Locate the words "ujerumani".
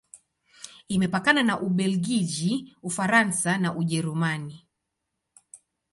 3.75-4.67